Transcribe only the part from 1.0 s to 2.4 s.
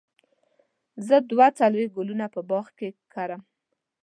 زه دوه څلوېښت ګلونه